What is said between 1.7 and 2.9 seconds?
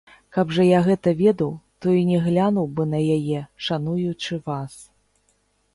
то і не глянуў бы